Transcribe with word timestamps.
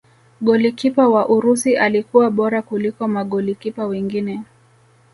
golikipa 0.41 1.07
wa 1.07 1.29
urusi 1.29 1.77
alikuwa 1.77 2.31
bora 2.31 2.61
kuliko 2.61 3.07
magolikipa 3.07 3.85
wengine 3.85 4.41